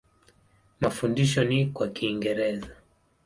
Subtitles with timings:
[0.79, 2.69] Mafundisho ni kwa Kiingereza.